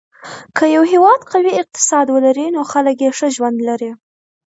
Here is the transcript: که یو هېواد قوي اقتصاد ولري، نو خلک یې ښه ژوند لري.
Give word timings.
که 0.57 0.63
یو 0.75 0.83
هېواد 0.91 1.21
قوي 1.31 1.51
اقتصاد 1.61 2.07
ولري، 2.09 2.47
نو 2.55 2.61
خلک 2.71 2.97
یې 3.03 3.09
ښه 3.17 3.27
ژوند 3.35 3.57
لري. 3.67 3.91